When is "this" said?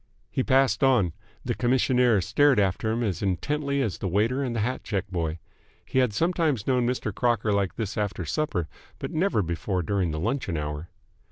7.75-7.99